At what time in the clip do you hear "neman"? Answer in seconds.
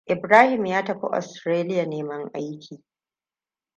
1.85-2.29